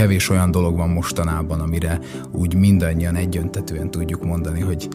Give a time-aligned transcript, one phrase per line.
[0.00, 1.98] kevés olyan dolog van mostanában, amire
[2.30, 4.88] úgy mindannyian egyöntetően tudjuk mondani, hogy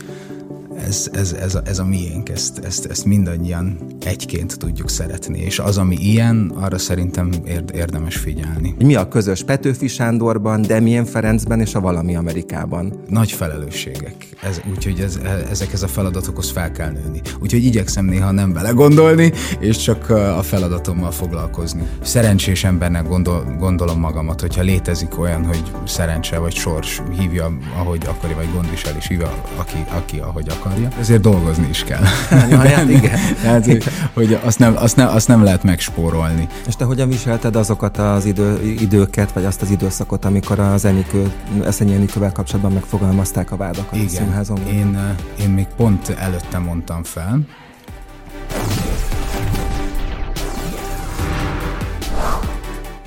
[0.78, 5.60] ez, ez, ez, a, ez a miénk, ezt, ezt, ezt mindannyian egyként tudjuk szeretni, és
[5.60, 7.30] az, ami ilyen, arra szerintem
[7.74, 8.76] érdemes figyelni.
[8.84, 12.94] Mi a közös Petőfi Sándorban, Demien Ferencben és a Valami Amerikában?
[13.10, 17.22] Nagy felelősségek, ez, úgyhogy ez, ezekhez a feladatokhoz fel kell nőni.
[17.40, 21.88] Úgyhogy igyekszem néha nem vele gondolni, és csak a feladatommal foglalkozni.
[22.02, 28.36] Szerencsés embernek gondol, gondolom magamat, hogyha létezik olyan, hogy szerencse vagy sors hívja, ahogy akarja,
[28.36, 32.04] vagy gondvisel is hívja, aki, aki ahogy akar akarja, ezért dolgozni is kell.
[32.50, 33.20] Ja, hát igen.
[33.42, 33.68] Tehát,
[34.14, 36.48] hogy, azt, nem, azt, nem, azt nem lehet megspórolni.
[36.68, 41.32] És te hogyan viselted azokat az idő, időket, vagy azt az időszakot, amikor az Enikő,
[41.66, 44.08] Eszenyi Enikővel kapcsolatban megfogalmazták a vádakat igen.
[44.08, 44.68] a színházon?
[44.68, 47.40] Én, én még pont előtte mondtam fel,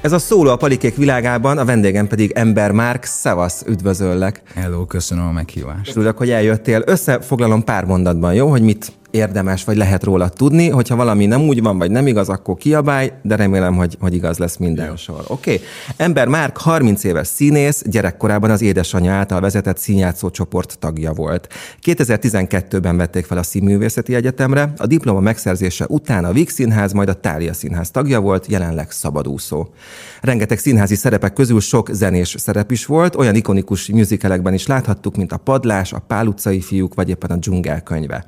[0.01, 3.05] Ez a szóló a palikék világában, a vendégem pedig Ember Márk.
[3.05, 4.43] Szevasz, üdvözöllek.
[4.55, 5.91] Hello, köszönöm a meghívást.
[5.91, 6.83] Örülök, hogy eljöttél.
[6.87, 8.49] Összefoglalom pár mondatban, jó?
[8.49, 12.29] Hogy mit érdemes, vagy lehet róla tudni, hogyha valami nem úgy van, vagy nem igaz,
[12.29, 14.97] akkor kiabálj, de remélem, hogy, hogy igaz lesz minden Jó.
[14.97, 15.25] sor.
[15.27, 15.53] Oké.
[15.53, 15.67] Okay.
[15.97, 21.49] Ember Márk 30 éves színész, gyerekkorában az édesanyja által vezetett színjátszó csoport tagja volt.
[21.83, 27.15] 2012-ben vették fel a Színművészeti Egyetemre, a diploma megszerzése után a Víg Színház, majd a
[27.15, 29.69] Tália Színház tagja volt, jelenleg szabadúszó.
[30.21, 35.33] Rengeteg színházi szerepek közül sok zenés szerep is volt, olyan ikonikus musicalekben is láthattuk, mint
[35.33, 38.27] a Padlás, a Pál utcai fiúk, vagy éppen a Dzsungel könyve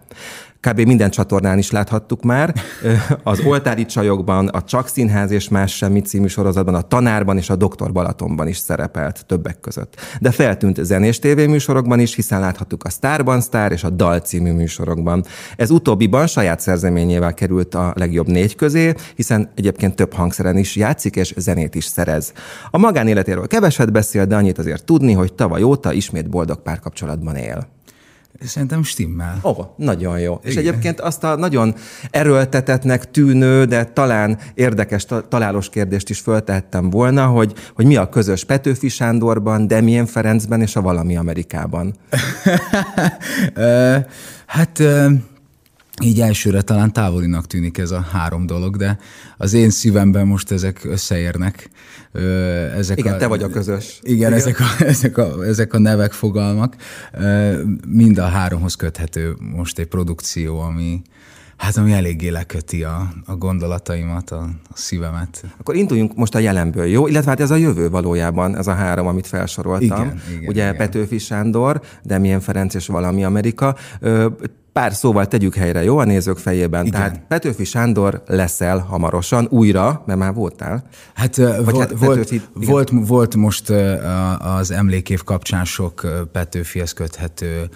[0.61, 0.81] kb.
[0.81, 2.55] minden csatornán is láthattuk már.
[3.23, 7.57] Az Oltári Csajokban, a Csak Színház és Más Semmi című sorozatban, a Tanárban és a
[7.57, 9.95] Doktor Balatonban is szerepelt többek között.
[10.21, 15.25] De feltűnt zenés tévéműsorokban is, hiszen láthattuk a Starban Star és a Dal című műsorokban.
[15.57, 21.17] Ez utóbbiban saját szerzeményével került a legjobb négy közé, hiszen egyébként több hangszeren is játszik
[21.17, 22.33] és zenét is szerez.
[22.71, 27.69] A magánéletéről keveset beszél, de annyit azért tudni, hogy tavaly óta ismét boldog párkapcsolatban él.
[28.45, 29.41] Szerintem stimmel.
[29.45, 30.39] Ó, nagyon jó.
[30.41, 30.51] Igen.
[30.51, 31.75] És egyébként azt a nagyon
[32.11, 38.45] erőltetetnek tűnő, de talán érdekes, találós kérdést is föltehettem volna, hogy, hogy mi a közös
[38.45, 41.95] Petőfi Sándorban, Demien Ferencben és a Valami Amerikában.
[44.47, 44.83] hát
[46.01, 48.99] így elsőre talán távolinak tűnik ez a három dolog, de
[49.37, 51.71] az én szívemben most ezek összeérnek.
[52.77, 53.99] Ezek igen, a, te vagy a közös.
[54.03, 54.33] Igen, igen.
[54.33, 56.77] Ezek, a, ezek, a, ezek a nevek, fogalmak.
[57.89, 61.03] Mind a háromhoz köthető most egy produkció, ami,
[61.61, 65.45] Hát ami eléggé leköti a, a gondolataimat, a, a szívemet.
[65.59, 67.07] Akkor induljunk most a jelenből, jó?
[67.07, 70.01] Illetve hát ez a jövő valójában, ez a három, amit felsoroltam.
[70.01, 70.77] Igen, igen, Ugye igen.
[70.77, 73.77] Petőfi Sándor, Demien Ferenc és Valami Amerika
[74.73, 76.87] pár szóval tegyük helyre, jó a nézők fejében.
[76.87, 77.01] Igen.
[77.01, 80.85] Tehát Petőfi Sándor leszel hamarosan újra, mert már voltál.
[81.15, 83.71] Hát, Vagy volt, hát Petőfi, volt, volt most
[84.39, 87.69] az emlékév kapcsán sok Petőfihez köthető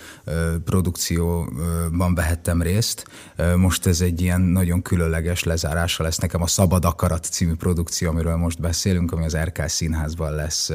[0.65, 3.05] produkcióban vehettem részt.
[3.56, 8.37] Most ez egy ilyen nagyon különleges lezárása lesz nekem a Szabad Akarat című produkció, amiről
[8.37, 10.71] most beszélünk, ami az RK Színházban lesz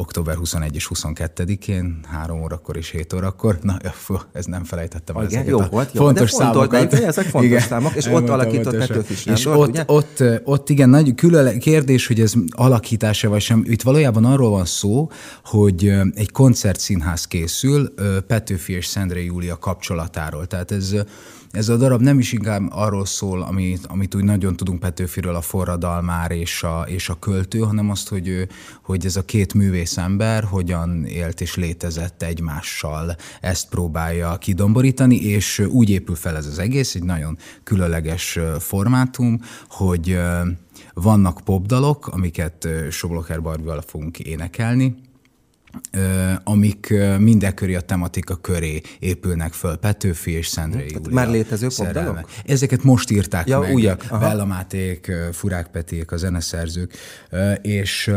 [0.00, 3.58] október 21 és 22-én, 3 órakor és 7 órakor.
[3.62, 6.92] Na, fú, ez nem felejtettem el Igen, jó volt, jó, fontos de számokat.
[6.92, 9.82] ezek fontos igen, számok, és ott alakított Petőfi És ott, ugye?
[9.86, 13.62] ott, ott, igen, nagy külön kérdés, hogy ez alakítása vagy sem.
[13.66, 15.10] Itt valójában arról van szó,
[15.44, 17.94] hogy egy koncertszínház készül
[18.26, 20.46] Petőfi és Szendrei Júlia kapcsolatáról.
[20.46, 20.94] Tehát ez
[21.50, 25.40] ez a darab nem is inkább arról szól, amit, amit úgy nagyon tudunk Petőfiről, a
[25.40, 28.48] forradalmár és a, és a költő, hanem azt, hogy, ő,
[28.82, 35.58] hogy ez a két művész ember hogyan élt és létezett egymással, ezt próbálja kidomborítani, és
[35.58, 40.18] úgy épül fel ez az egész, egy nagyon különleges formátum, hogy
[40.94, 44.96] vannak popdalok, amiket Sobloker Barbival fogunk énekelni,
[46.44, 49.76] amik mindenköré a tematika köré épülnek föl.
[49.76, 51.14] Petőfi és Szendrei hm, Júlia.
[51.14, 52.30] Már létező popdalok?
[52.44, 53.74] Ezeket most írták ja, meg.
[53.74, 54.06] Újak.
[54.10, 56.96] Bella Máték, Furák Peték, a zeneszerzők,
[57.62, 58.10] és,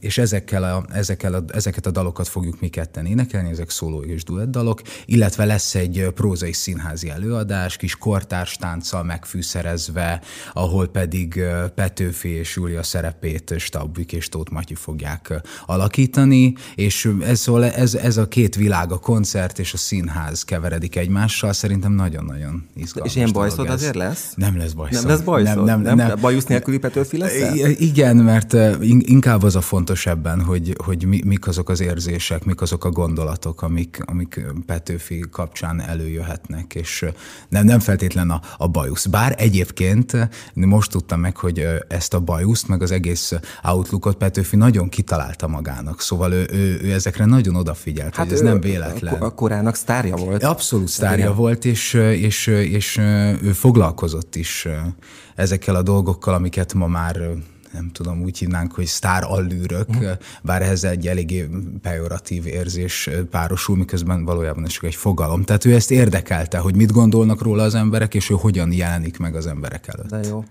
[0.00, 4.24] és ezekkel a, ezekkel a, ezeket a dalokat fogjuk mi ketten énekelni, ezek szóló és
[4.24, 10.20] duett dalok, illetve lesz egy prózai színházi előadás, kis kortárs tánccal megfűszerezve,
[10.52, 11.42] ahol pedig
[11.74, 18.16] Petőfi és Júlia szerepét Stabbik és Tóth Matyi fogják alakítani, És ez, szóval ez, ez
[18.16, 23.12] a két világ, a koncert és a színház keveredik egymással, szerintem nagyon-nagyon izgalmas.
[23.12, 24.32] És ilyen bajszod azért lesz?
[24.34, 25.00] Nem lesz bajszod.
[25.00, 25.64] Nem lesz bajszod?
[25.64, 26.20] Nem, nem, nem, nem.
[26.20, 27.32] Bajusz nélküli Petőfi lesz?
[27.78, 28.56] Igen, mert
[28.98, 33.62] inkább az a fontos ebben, hogy, hogy mik azok az érzések, mik azok a gondolatok,
[33.62, 37.04] amik, amik Petőfi kapcsán előjöhetnek, és
[37.48, 39.06] nem, nem feltétlen a, a bajusz.
[39.06, 43.32] Bár egyébként most tudtam meg, hogy ezt a bajuszt, meg az egész
[43.62, 48.40] Outlookot Petőfi nagyon kitalálta magának, szóval ő, ő, ő ezekre nagyon odafigyelt, hát hogy ez
[48.40, 49.14] nem véletlen.
[49.14, 50.42] A korának sztárja volt.
[50.42, 51.36] Abszolút sztárja Igen.
[51.36, 52.96] volt, és, és, és
[53.42, 54.68] ő foglalkozott is
[55.34, 57.16] ezekkel a dolgokkal, amiket ma már
[57.72, 60.10] nem tudom, úgy hívnánk, hogy sztár allűrök, uh-huh.
[60.42, 61.48] bár ehhez egy eléggé
[61.82, 65.42] pejoratív érzés párosul, miközben valójában ez csak egy fogalom.
[65.42, 69.34] Tehát ő ezt érdekelte, hogy mit gondolnak róla az emberek, és ő hogyan jelenik meg
[69.34, 70.10] az emberek előtt.
[70.10, 70.44] De jó.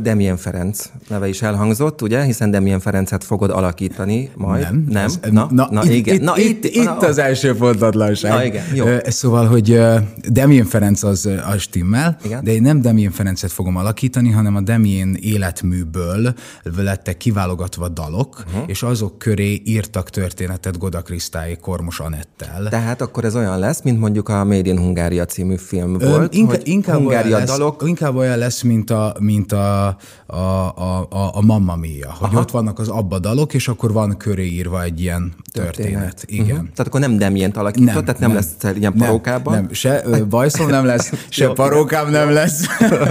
[0.00, 4.62] Demien Ferenc neve is elhangzott, ugye, hiszen Demien Ferencet fogod alakítani majd.
[4.62, 4.84] Nem.
[4.88, 5.04] Nem?
[5.04, 6.14] Ez, na, na, na, igen.
[6.14, 8.32] Itt, na, itt, itt, itt az első pontatlanság.
[8.32, 8.86] Na, igen, jó.
[9.04, 9.80] Szóval, hogy
[10.28, 12.44] Demien Ferenc az a stimmel, igen?
[12.44, 16.34] de én nem Demien Ferencet fogom alakítani, hanem a Demien életműből
[16.76, 18.62] lettek kiválogatva dalok, uh-huh.
[18.66, 22.68] és azok köré írtak történetet Goda Krisztály Kormos Anettel.
[22.68, 26.34] Tehát akkor ez olyan lesz, mint mondjuk a Made in Hungária című film Ö, volt,
[26.34, 27.80] inkább, hogy inkább Hungária olyan dalok...
[27.80, 29.96] Lesz, inkább olyan lesz, mint a, mint a,
[30.26, 32.40] a, a, a, Mamma Mia, hogy Aha.
[32.40, 35.74] ott vannak az abba dalok, és akkor van köré írva egy ilyen történet.
[35.74, 36.24] történet.
[36.26, 36.44] Igen.
[36.44, 36.58] Uh-huh.
[36.58, 39.54] Tehát akkor nem Demient alakított, nem, tehát nem, nem lesz ilyen parókában?
[39.54, 39.72] Nem, nem.
[39.72, 42.64] se bajszom nem lesz, se parókám nem lesz.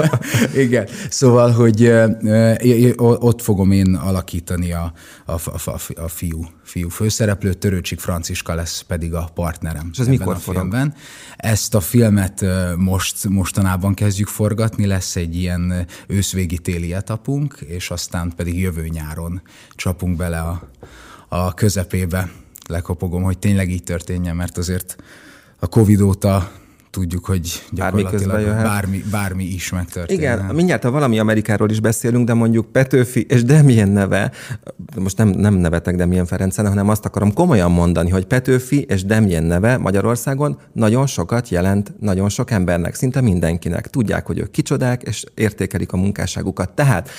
[0.65, 0.87] Igen.
[1.09, 1.93] Szóval, hogy
[2.97, 4.93] ott fogom én alakítani a,
[5.25, 9.89] a, a, a fiú, fiú főszereplőt, Törőcsik Franciska lesz pedig a partnerem.
[9.91, 10.93] És ez mikor a filmben.
[11.37, 12.45] Ezt a filmet
[12.77, 19.41] most, mostanában kezdjük forgatni, lesz egy ilyen őszvégi téli etapunk, és aztán pedig jövő nyáron
[19.75, 20.69] csapunk bele a,
[21.27, 22.31] a közepébe.
[22.69, 24.95] Lekopogom, hogy tényleg így történjen, mert azért
[25.59, 26.51] a Covid óta
[26.91, 30.39] tudjuk, hogy gyakorlatilag bármi, bármi, bármi is megtörténhet.
[30.39, 34.31] Igen, mindjárt ha valami Amerikáról is beszélünk, de mondjuk Petőfi és Demien neve,
[34.95, 39.43] most nem, nem nevetek Demien Ferencen, hanem azt akarom komolyan mondani, hogy Petőfi és Demien
[39.43, 43.87] neve Magyarországon nagyon sokat jelent nagyon sok embernek, szinte mindenkinek.
[43.87, 46.69] Tudják, hogy ők kicsodák, és értékelik a munkásságukat.
[46.69, 47.09] Tehát,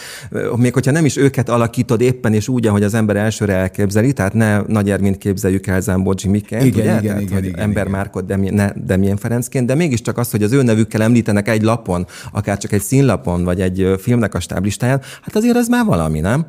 [0.56, 4.32] még hogyha nem is őket alakítod éppen és úgy, ahogy az ember elsőre elképzeli, tehát
[4.32, 6.98] ne Nagy Ermint képzeljük el Zambogyi Miként, igen, ugye?
[6.98, 7.98] Igen, tehát, igen, igen, ember igen.
[7.98, 11.62] Márkot Demien, ne Demien Ferencként, egyébként, de mégiscsak az, hogy az ő nevükkel említenek egy
[11.62, 16.20] lapon, akár csak egy színlapon, vagy egy filmnek a stáblistáján, hát azért ez már valami,
[16.20, 16.46] nem?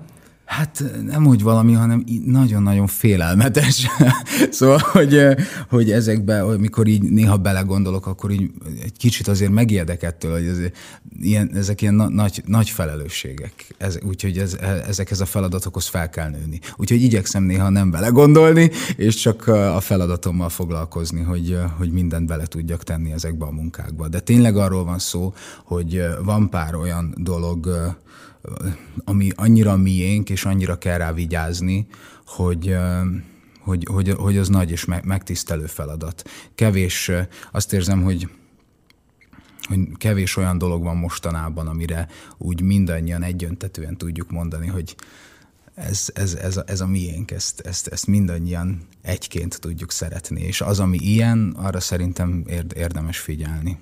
[0.53, 3.87] Hát nem úgy valami, hanem nagyon-nagyon félelmetes.
[4.51, 5.25] szóval, hogy,
[5.69, 8.51] hogy ezekbe, mikor így néha belegondolok, akkor így
[8.83, 10.57] egy kicsit azért megijedek ettől, hogy ez,
[11.19, 13.73] ilyen, ezek ilyen na, nagy, nagy felelősségek.
[13.77, 14.57] Ez, úgyhogy ez,
[14.87, 16.59] ezekhez a feladatokhoz fel kell nőni.
[16.75, 22.83] Úgyhogy igyekszem néha nem belegondolni, és csak a feladatommal foglalkozni, hogy, hogy mindent bele tudjak
[22.83, 24.07] tenni ezekbe a munkákba.
[24.07, 25.33] De tényleg arról van szó,
[25.63, 27.69] hogy van pár olyan dolog,
[29.03, 31.87] ami annyira miénk, és annyira kell rá vigyázni,
[32.25, 32.75] hogy,
[33.59, 36.29] hogy, hogy, hogy az nagy és megtisztelő feladat.
[36.55, 37.11] Kevés,
[37.51, 38.29] azt érzem, hogy
[39.67, 42.07] hogy kevés olyan dolog van mostanában, amire
[42.37, 44.95] úgy mindannyian egyöntetően tudjuk mondani, hogy
[45.75, 50.61] ez, ez, ez, a, ez a miénk, ezt, ezt, ezt mindannyian egyként tudjuk szeretni, és
[50.61, 53.77] az, ami ilyen, arra szerintem érdemes figyelni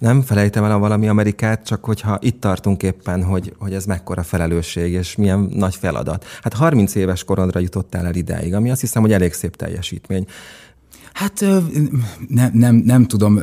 [0.00, 4.22] nem felejtem el a valami Amerikát, csak hogyha itt tartunk éppen, hogy, hogy ez mekkora
[4.22, 6.24] felelősség, és milyen nagy feladat.
[6.42, 10.26] Hát 30 éves korodra jutottál el ideig, ami azt hiszem, hogy elég szép teljesítmény.
[11.12, 11.44] Hát
[12.28, 13.40] nem, nem, nem tudom,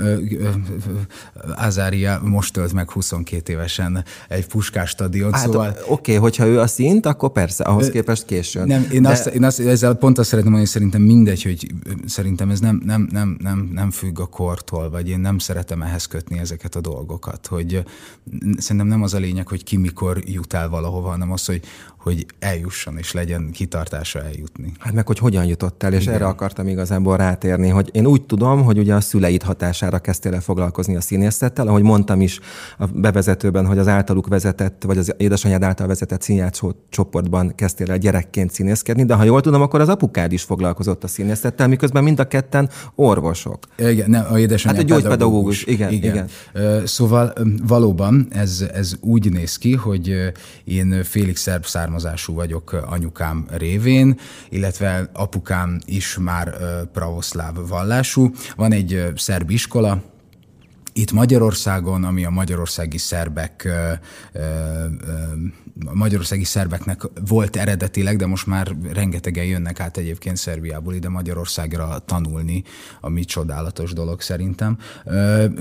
[1.55, 5.69] Azária most tölt meg 22 évesen egy puskás stadion, hát, szóval...
[5.69, 8.67] Oké, okay, hogyha ő a szint, akkor persze, ahhoz képest későn.
[8.67, 9.09] Nem, én, De...
[9.09, 11.71] azt, én azt, ezzel pont azt szeretném mondani, szerintem mindegy, hogy
[12.05, 16.05] szerintem ez nem, nem, nem, nem, nem függ a kortól, vagy én nem szeretem ehhez
[16.05, 17.83] kötni ezeket a dolgokat, hogy
[18.57, 21.61] szerintem nem az a lényeg, hogy ki mikor jut el valahova, hanem az, hogy,
[21.97, 24.71] hogy eljusson, és legyen kitartása eljutni.
[24.79, 26.13] Hát meg, hogy hogyan jutott el, és Igen.
[26.13, 30.41] erre akartam igazából rátérni, hogy én úgy tudom, hogy ugye a szüleid hatására kezdtél el
[30.41, 32.39] foglalkozni a színészettel, ahogy mondtam is
[32.77, 37.97] a bevezetőben, hogy az általuk vezetett, vagy az édesanyád által vezetett színjátszó csoportban kezdtél el
[37.97, 42.19] gyerekként színészkedni, de ha jól tudom, akkor az apukád is foglalkozott a színészettel, miközben mind
[42.19, 43.59] a ketten orvosok.
[43.77, 46.13] Igen, nem, a édesanyád Hát a gyógypedagógus, igen, igen.
[46.53, 46.85] igen.
[46.85, 47.33] Szóval
[47.67, 50.15] valóban ez, ez úgy néz ki, hogy
[50.63, 56.57] én félig szerb származású származású vagyok anyukám révén, illetve apukám is már
[56.93, 58.31] pravoszláv vallású.
[58.55, 60.01] Van egy szerb iskola,
[60.97, 63.67] itt Magyarországon, ami a magyarországi szerbek,
[65.85, 71.99] a magyarországi szerbeknek volt eredetileg, de most már rengetegen jönnek át egyébként Szerbiából ide Magyarországra
[72.05, 72.63] tanulni,
[73.01, 74.77] ami csodálatos dolog szerintem.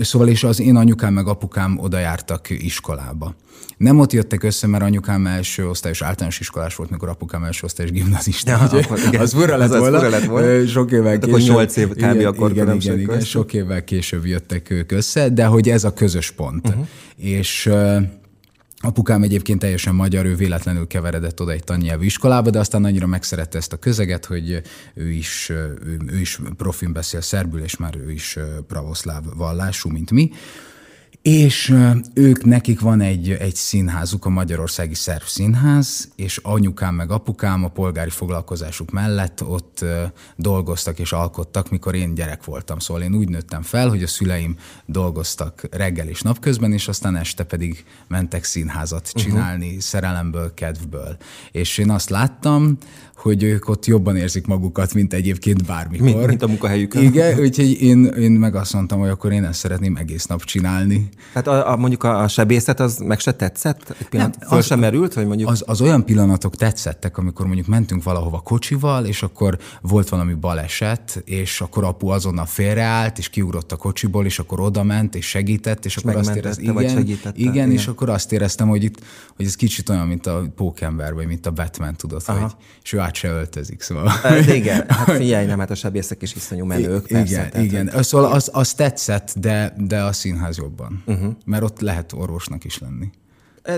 [0.00, 3.34] Szóval és az én anyukám meg apukám oda jártak iskolába.
[3.76, 7.92] Nem ott jöttek össze, mert anyukám első osztályos általános iskolás volt, mikor apukám első osztályos
[7.92, 8.50] gimnazista.
[8.50, 9.20] Ja, akkor, igen.
[9.20, 10.08] Az fura lett, volna.
[10.08, 10.66] lett volna.
[10.66, 11.34] Sok évvel hát később.
[11.34, 11.96] Akkor 8 év kb.
[11.96, 15.92] Igen, akkor igen, igen, igen, sok évvel később jöttek ők össze, de hogy ez a
[15.92, 16.68] közös pont.
[16.68, 16.86] Uh-huh.
[17.16, 17.70] És
[18.80, 23.58] Apukám egyébként teljesen magyar, ő véletlenül keveredett oda egy tannyelvű iskolába, de aztán annyira megszerette
[23.58, 24.62] ezt a közeget, hogy
[24.94, 30.10] ő is, ő, ő is profin beszél szerbül, és már ő is pravoszláv vallású, mint
[30.10, 30.30] mi.
[31.26, 31.74] És
[32.14, 37.68] ők, nekik van egy, egy színházuk, a Magyarországi Szerv Színház, és anyukám meg apukám a
[37.68, 39.84] polgári foglalkozásuk mellett ott
[40.36, 42.78] dolgoztak és alkottak, mikor én gyerek voltam.
[42.78, 47.44] Szóval én úgy nőttem fel, hogy a szüleim dolgoztak reggel és napközben, és aztán este
[47.44, 49.22] pedig mentek színházat uh-huh.
[49.22, 49.80] csinálni, uh-huh.
[49.80, 51.16] szerelemből, kedvből.
[51.52, 52.78] És én azt láttam,
[53.16, 56.06] hogy ők ott jobban érzik magukat, mint egyébként bármikor.
[56.06, 57.02] Mint, mint a munkahelyükön.
[57.02, 61.08] Igen, úgyhogy én, én meg azt mondtam, hogy akkor én ezt szeretném egész nap csinálni.
[61.32, 63.94] Tehát a, a, mondjuk a, a sebészet az meg se tetszett?
[64.00, 65.14] Egy pillanat, Nem, föl az, sem merült?
[65.14, 65.50] Hogy mondjuk...
[65.50, 71.22] az, az olyan pillanatok tetszettek, amikor mondjuk mentünk valahova kocsival, és akkor volt valami baleset,
[71.24, 75.84] és akkor apu azonnal félreállt, és kiugrott a kocsiból, és akkor oda ment, és segített,
[75.84, 79.04] és, és akkor azt éreztem, igen, vagy igen, igen, és akkor azt éreztem, hogy itt,
[79.36, 82.40] hogy ez kicsit olyan, mint a pókember, vagy mint a Batman, tudod, Aha.
[82.40, 84.12] hogy és ő át se öltözik, szóval.
[84.22, 87.32] De igen, hát figyelj, nem, hát a sebészek is iszonyú menők, persze.
[87.32, 87.90] Igen, tehát, igen.
[87.90, 88.04] Hogy...
[88.04, 91.02] Szóval az, az tetszett, de, de a színház jobban.
[91.06, 91.34] Uh-huh.
[91.44, 93.10] Mert ott lehet orvosnak is lenni.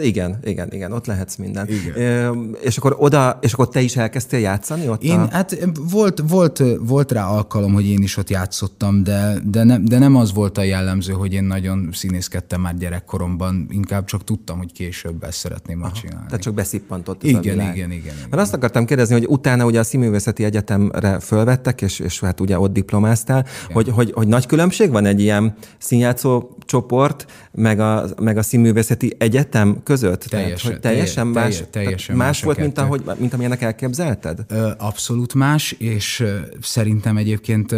[0.03, 1.69] Igen, igen, igen, ott lehetsz minden.
[1.69, 2.57] Igen.
[2.61, 5.03] És akkor oda, és akkor te is elkezdtél játszani ott?
[5.03, 5.29] Én, a...
[5.31, 9.99] hát volt, volt, volt rá alkalom, hogy én is ott játszottam, de, de, nem, de
[9.99, 14.73] nem az volt a jellemző, hogy én nagyon színészkedtem már gyerekkoromban, inkább csak tudtam, hogy
[14.73, 16.27] később ezt szeretném Aha, csinálni.
[16.27, 17.77] Tehát csak beszippantott igen, világ.
[17.77, 18.15] Igen, igen, igen.
[18.31, 22.59] Mert azt akartam kérdezni, hogy utána ugye a Színművészeti Egyetemre fölvettek, és, és hát ugye
[22.59, 28.37] ott diplomáztál, hogy, hogy, hogy nagy különbség van egy ilyen színjátszó csoport, meg a, meg
[28.37, 30.23] a Színművészeti Egyetem között?
[30.23, 34.47] Teljesen, tehát, hogy teljesen más, teljesen, más, más volt, mint, ahogy, mint amilyenek elképzelted?
[34.79, 36.25] Abszolút más, és
[36.61, 37.75] szerintem egyébként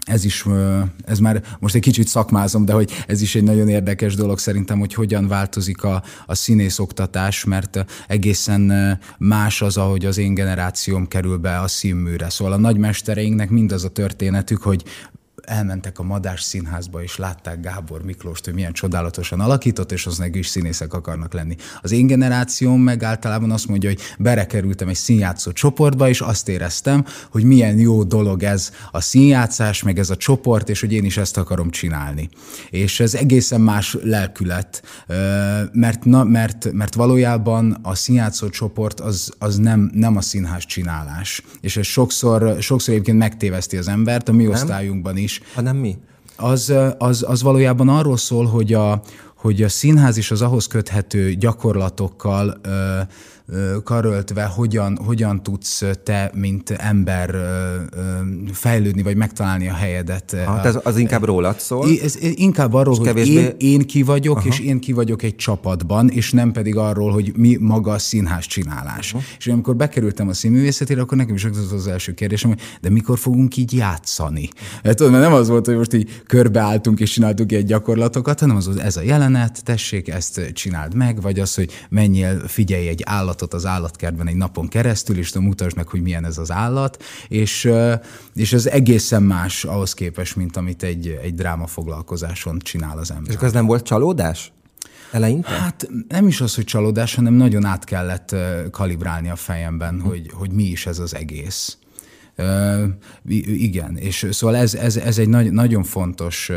[0.00, 0.44] ez is,
[1.04, 4.78] ez már most egy kicsit szakmázom, de hogy ez is egy nagyon érdekes dolog szerintem,
[4.78, 11.08] hogy hogyan változik a, a színész oktatás, mert egészen más az, ahogy az én generációm
[11.08, 12.30] kerül be a színműre.
[12.30, 14.84] Szóval a nagymestereinknek mindaz a történetük, hogy
[15.42, 20.34] elmentek a Madás Színházba, és látták Gábor Miklóst, hogy milyen csodálatosan alakított, és az meg
[20.34, 21.56] is színészek akarnak lenni.
[21.82, 27.04] Az én generációm meg általában azt mondja, hogy berekerültem egy színjátszó csoportba, és azt éreztem,
[27.30, 31.16] hogy milyen jó dolog ez a színjátszás, meg ez a csoport, és hogy én is
[31.16, 32.28] ezt akarom csinálni.
[32.70, 34.82] És ez egészen más lelkület,
[35.72, 41.42] mert, na, mert, mert valójában a színjátszó csoport az, az nem, nem a színház csinálás.
[41.60, 45.54] És ez sokszor, sokszor egyébként megtéveszti az embert, a mi osztályunkban is, is.
[45.54, 45.98] Hanem mi?
[46.36, 49.02] Az, az, az valójában arról szól, hogy a,
[49.36, 53.00] hogy a színház is az ahhoz köthető gyakorlatokkal ö,
[53.84, 57.36] karöltve, hogyan, hogyan tudsz te, mint ember
[58.52, 60.36] fejlődni, vagy megtalálni a helyedet.
[60.46, 61.88] Hát ez az inkább rólad szól?
[62.02, 63.32] Ez inkább arról, hogy kevésbé...
[63.32, 64.46] én, én ki vagyok, Aha.
[64.46, 68.44] és én ki vagyok egy csapatban, és nem pedig arról, hogy mi maga a színház
[68.44, 69.14] csinálás.
[69.14, 69.22] Aha.
[69.38, 73.18] És amikor bekerültem a színművészetére, akkor nekem is az az első kérdésem, hogy de mikor
[73.18, 74.48] fogunk így játszani?
[74.84, 78.66] Hát, mert nem az volt, hogy most így körbeálltunk és csináltuk egy gyakorlatokat, hanem az
[78.66, 83.41] volt, ez a jelenet, tessék, ezt csináld meg, vagy az, hogy menjél, figyelj egy állat
[83.42, 87.70] állatot az állatkertben egy napon keresztül, és mutasd meg, hogy milyen ez az állat, és,
[88.34, 93.34] és ez egészen más ahhoz képest, mint amit egy, egy drámafoglalkozáson csinál az ember.
[93.34, 94.52] És ez nem volt csalódás?
[95.10, 95.48] Eleinte?
[95.48, 98.34] Hát nem is az, hogy csalódás, hanem nagyon át kellett
[98.70, 100.08] kalibrálni a fejemben, hm.
[100.08, 101.76] hogy, hogy mi is ez az egész.
[102.42, 106.50] Uh, igen, és szóval ez, ez, ez egy nagy, nagyon, fontos,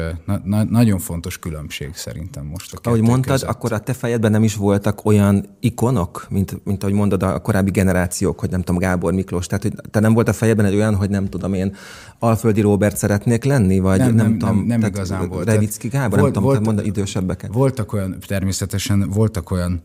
[0.43, 3.49] na, nagyon fontos különbség szerintem most a Ahogy mondtad, között.
[3.49, 7.71] akkor a te fejedben nem is voltak olyan ikonok, mint, mint ahogy mondod a korábbi
[7.71, 10.95] generációk, hogy nem tudom, Gábor Miklós, tehát hogy te nem volt a fejedben egy olyan,
[10.95, 11.75] hogy nem tudom én,
[12.19, 15.45] Alföldi Robert szeretnék lenni, vagy nem, nem, nem tudom, nem, nem igazán volt.
[15.45, 17.53] Revicki Gábor, volt, nem tudom, volt, mondani idősebbeket.
[17.53, 19.81] Voltak olyan, természetesen voltak olyan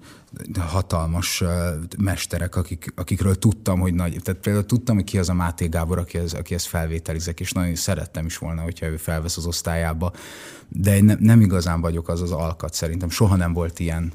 [0.58, 1.44] hatalmas
[1.98, 5.98] mesterek, akik, akikről tudtam, hogy nagy, tehát például tudtam, hogy ki az a Máté Gábor,
[5.98, 10.12] aki, ez, aki ezt felvételizek, és nagyon szerettem is volna, hogyha ő felvesz az osztályába,
[10.68, 14.12] de én ne, nem igazán vagyok az az alkat szerintem, soha nem volt ilyen.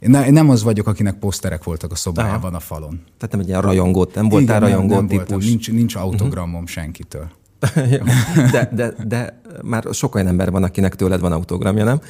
[0.00, 2.56] Ne, nem az vagyok, akinek poszterek voltak a szobájában Aha.
[2.56, 3.00] a falon.
[3.18, 5.28] Tehát nem egy ilyen rajongó, nem voltál rajongó nem, nem típus.
[5.28, 6.68] Voltam, nincs, nincs autogramom uh-huh.
[6.68, 7.30] senkitől.
[8.52, 12.00] de, de, de már sok olyan ember van, akinek tőled van autogramja, nem?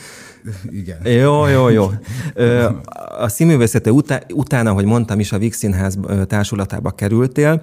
[0.71, 1.07] Igen.
[1.07, 1.91] Jó, jó, jó.
[3.19, 7.61] A színművészete utá, utána, hogy mondtam is, a Vix Színház társulatába kerültél,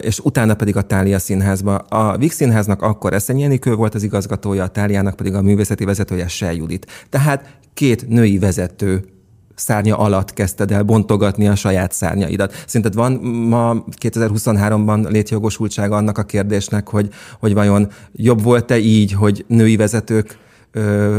[0.00, 1.74] és utána pedig a Tália Színházba.
[1.76, 6.28] A Vix Színháznak akkor Eszenyi Enikő volt az igazgatója, a Táliának pedig a művészeti vezetője
[6.28, 7.06] Se Judit.
[7.10, 9.04] Tehát két női vezető
[9.54, 12.62] szárnya alatt kezdted el bontogatni a saját szárnyaidat.
[12.66, 17.08] Szerinted van ma 2023-ban létjogosultsága annak a kérdésnek, hogy,
[17.40, 20.38] hogy vajon jobb volt-e így, hogy női vezetők
[20.76, 21.18] ö,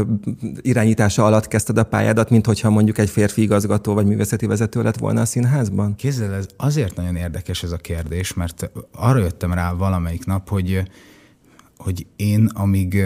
[0.60, 4.96] irányítása alatt kezdted a pályádat, mint hogyha mondjuk egy férfi igazgató vagy művészeti vezető lett
[4.96, 5.94] volna a színházban?
[5.94, 10.82] Kézzel, ez azért nagyon érdekes ez a kérdés, mert arra jöttem rá valamelyik nap, hogy,
[11.76, 13.04] hogy én amíg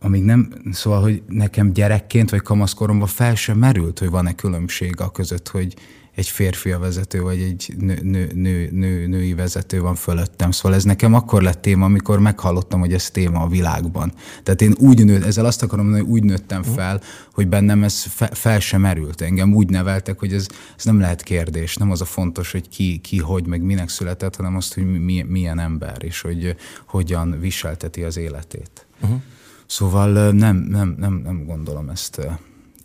[0.00, 5.10] amíg nem, szóval, hogy nekem gyerekként vagy kamaszkoromban fel sem merült, hogy van-e különbség a
[5.10, 5.74] között, hogy
[6.20, 10.50] egy férfi a vezető, vagy egy nő, nő, nő, nő, női vezető van fölöttem.
[10.50, 14.12] Szóval ez nekem akkor lett téma, amikor meghallottam, hogy ez téma a világban.
[14.42, 17.00] Tehát én úgy nőtt, ezzel azt akarom mondani, hogy úgy nőttem fel,
[17.32, 19.20] hogy bennem ez fe, fel sem merült.
[19.20, 20.46] Engem úgy neveltek, hogy ez,
[20.76, 21.76] ez nem lehet kérdés.
[21.76, 25.22] Nem az a fontos, hogy ki, ki hogy, meg minek született, hanem azt, hogy mi,
[25.28, 28.86] milyen ember, és hogy hogyan viselteti az életét.
[29.00, 29.20] Uh-huh.
[29.66, 32.20] Szóval nem, nem, nem, nem gondolom ezt.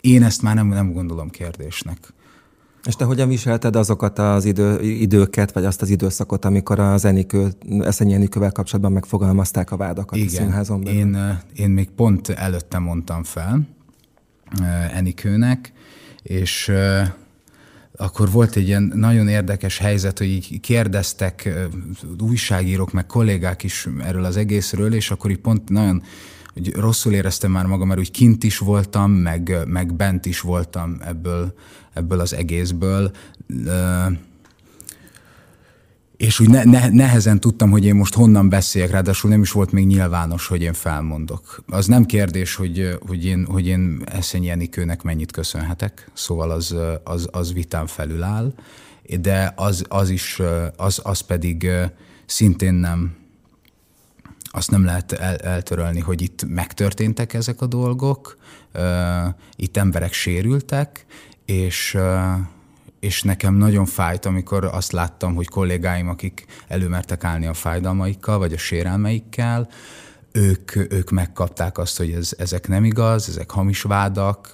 [0.01, 2.13] Én ezt már nem, nem gondolom kérdésnek.
[2.85, 7.47] És te hogyan viselted azokat az idő, időket, vagy azt az időszakot, amikor az Enikő,
[7.79, 10.99] Eszenyi Enikővel kapcsolatban megfogalmazták a vádakat Igen, a színházon belül?
[10.99, 13.67] Én, én még pont előtte mondtam fel
[14.93, 15.73] Enikőnek,
[16.21, 16.71] és
[17.97, 21.49] akkor volt egy ilyen nagyon érdekes helyzet, hogy így kérdeztek
[22.19, 26.03] újságírók, meg kollégák is erről az egészről, és akkor így pont nagyon
[26.55, 30.97] hogy rosszul éreztem már magam, mert úgy kint is voltam, meg, meg bent is voltam
[31.05, 31.53] ebből,
[31.93, 33.11] ebből az egészből.
[36.17, 39.71] És úgy ne, ne, nehezen tudtam, hogy én most honnan beszéljek, ráadásul nem is volt
[39.71, 41.63] még nyilvános, hogy én felmondok.
[41.67, 47.27] Az nem kérdés, hogy, hogy én, hogy én Eszenyi Enikőnek mennyit köszönhetek, szóval az, az,
[47.31, 48.53] az vitán felül áll,
[49.21, 50.41] de az, az is,
[50.75, 51.69] az, az pedig
[52.25, 53.15] szintén nem,
[54.55, 58.37] azt nem lehet el, eltörölni, hogy itt megtörténtek ezek a dolgok,
[59.55, 61.05] itt emberek sérültek,
[61.45, 61.97] és,
[62.99, 68.53] és nekem nagyon fájt, amikor azt láttam, hogy kollégáim, akik előmertek állni a fájdalmaikkal, vagy
[68.53, 69.69] a sérelmeikkel,
[70.31, 74.51] ők, ők megkapták azt, hogy ez, ezek nem igaz, ezek hamis vádak,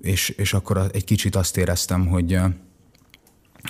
[0.00, 2.38] és, és akkor egy kicsit azt éreztem, hogy,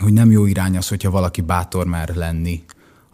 [0.01, 2.65] hogy nem jó irány az, hogyha valaki bátor mer lenni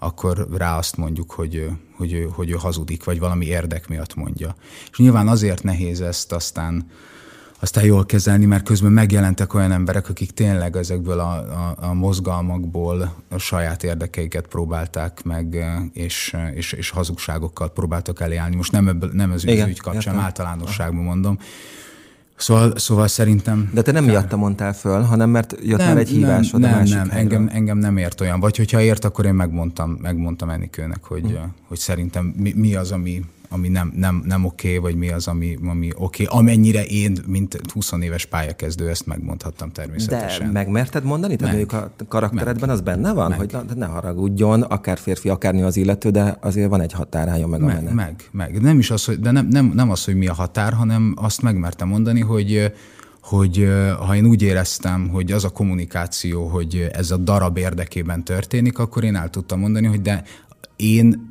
[0.04, 4.54] akkor rá azt mondjuk, hogy, hogy, hogy ő hazudik, vagy valami érdek miatt mondja.
[4.90, 6.86] És nyilván azért nehéz ezt aztán,
[7.60, 13.14] aztán jól kezelni, mert közben megjelentek olyan emberek, akik tényleg ezekből a, a, a mozgalmakból
[13.28, 18.56] a saját érdekeiket próbálták meg, és, és, és hazugságokkal próbáltak eljárni.
[18.56, 20.18] Most nem, ebből, nem az ügy kapcsán, értem.
[20.18, 21.38] általánosságban mondom.
[22.36, 23.70] Szóval, szóval szerintem...
[23.74, 26.76] De te nem miatta mondtál föl, hanem mert jött nem, már egy hívásod nem, a
[26.76, 28.40] másik Nem, engem, engem nem ért olyan.
[28.40, 31.38] Vagy hogyha ért, akkor én megmondtam, megmondtam Enikőnek, hogy, uh.
[31.68, 35.26] hogy szerintem mi, mi az, ami, ami nem, nem, nem oké, okay, vagy mi az,
[35.26, 36.38] ami, ami oké, okay.
[36.38, 40.46] amennyire én, mint 20 éves pályakezdő, ezt megmondhattam természetesen.
[40.46, 41.36] De megmerted mondani?
[41.36, 42.76] Tehát mondjuk a karakteredben meg.
[42.76, 43.38] az benne van, meg.
[43.38, 47.46] hogy na, ne haragudjon, akár férfi, akár nő az illető, de azért van egy határája
[47.46, 47.94] meg, meg a menet.
[47.94, 48.60] Meg, meg.
[48.60, 51.42] Nem is az, hogy, de nem, nem, nem az, hogy mi a határ, hanem azt
[51.42, 52.72] megmertem mondani, hogy
[53.22, 53.68] hogy
[54.06, 59.04] ha én úgy éreztem, hogy az a kommunikáció, hogy ez a darab érdekében történik, akkor
[59.04, 60.22] én el tudtam mondani, hogy de
[60.76, 61.26] én,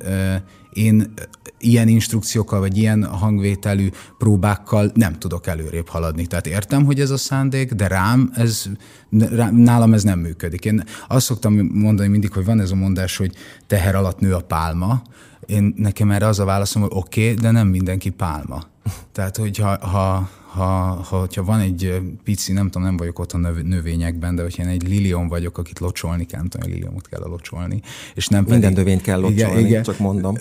[0.74, 1.12] én
[1.58, 6.26] ilyen instrukciókkal, vagy ilyen hangvételű próbákkal nem tudok előrébb haladni.
[6.26, 8.64] Tehát értem, hogy ez a szándék, de rám ez,
[9.10, 10.64] rám, nálam ez nem működik.
[10.64, 13.34] Én azt szoktam mondani mindig, hogy van ez a mondás, hogy
[13.66, 15.02] teher alatt nő a pálma.
[15.46, 18.72] Én nekem erre az a válaszom, hogy oké, okay, de nem mindenki pálma.
[19.12, 24.34] Tehát, hogyha ha, ha, ha, hogyha van egy pici, nem tudom, nem vagyok otthon növényekben,
[24.34, 27.80] de hogyha én egy lilion vagyok, akit locsolni kell, nem tudom, hogy liliomot kell locsolni.
[28.14, 30.36] És nem Minden pedig, növényt kell locsolni, igen, igen, csak mondom.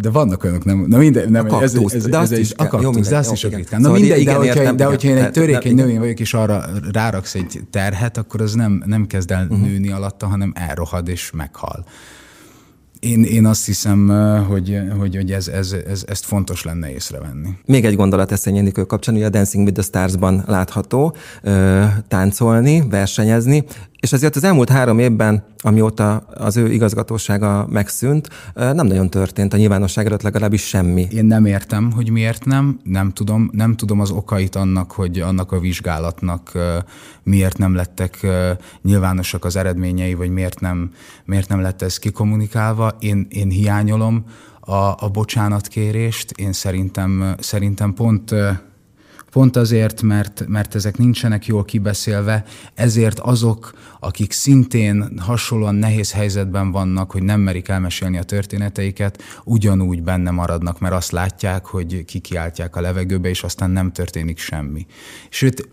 [0.00, 2.52] De vannak olyanok, nem, na minden, nem, a kaktuszt, ez, ez, de azt ez, is
[2.56, 3.80] a kaktusz, de azt is ritkán.
[3.80, 6.64] Na szóval mindegy, de, hogyha, értem, de hogyha én egy törékeny növény vagyok, és arra
[6.92, 9.66] ráraksz egy terhet, akkor az nem, nem kezd el uh-huh.
[9.66, 11.84] nőni alatta, hanem elrohad és meghal.
[13.06, 14.08] Én, én azt hiszem,
[14.48, 17.48] hogy, hogy, hogy ez, ez, ez, ezt fontos lenne észrevenni.
[17.64, 21.16] Még egy gondolat Eszény Enikő kapcsán, hogy a Dancing with the Stars-ban látható,
[22.08, 23.64] táncolni, versenyezni,
[24.00, 29.56] és ezért az elmúlt három évben, amióta az ő igazgatósága megszűnt, nem nagyon történt a
[29.56, 31.06] nyilvánosság előtt legalábbis semmi.
[31.10, 35.52] Én nem értem, hogy miért nem, nem tudom, nem tudom az okait annak, hogy annak
[35.52, 36.52] a vizsgálatnak
[37.22, 38.26] miért nem lettek
[38.82, 40.90] nyilvánosak az eredményei, vagy miért nem,
[41.24, 42.95] miért nem lett ez kikommunikálva.
[42.98, 44.24] Én, én hiányolom
[44.60, 46.30] a, a bocsánatkérést.
[46.30, 48.34] Én szerintem, szerintem pont
[49.36, 56.70] Pont azért, mert, mert ezek nincsenek jól kibeszélve, ezért azok, akik szintén hasonlóan nehéz helyzetben
[56.70, 62.76] vannak, hogy nem merik elmesélni a történeteiket, ugyanúgy benne maradnak, mert azt látják, hogy kikiáltják
[62.76, 64.86] a levegőbe, és aztán nem történik semmi.
[65.28, 65.68] Sőt,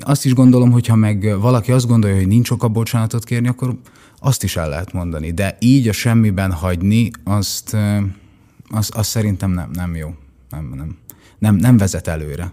[0.00, 3.76] azt is gondolom, hogy ha meg valaki azt gondolja, hogy nincs oka bocsánatot kérni, akkor
[4.20, 5.30] azt is el lehet mondani.
[5.30, 7.76] De így a semmiben hagyni, azt,
[8.70, 10.14] azt, azt szerintem nem, nem jó.
[10.50, 10.96] Nem, nem,
[11.38, 12.52] nem, nem vezet előre.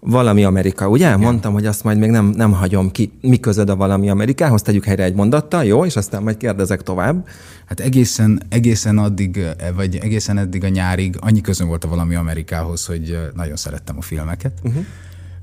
[0.00, 1.06] Valami Amerika, ugye?
[1.06, 1.20] Igen.
[1.20, 3.12] Mondtam, hogy azt majd még nem, nem hagyom ki.
[3.20, 4.62] Mi közöd a valami Amerikához?
[4.62, 5.84] Tegyük helyre egy mondattal, jó?
[5.84, 7.28] És aztán majd kérdezek tovább.
[7.66, 9.40] Hát egészen, egészen addig,
[9.74, 14.02] vagy egészen eddig a nyárig annyi közön volt a valami Amerikához, hogy nagyon szerettem a
[14.02, 14.52] filmeket.
[14.62, 14.84] Uh-huh.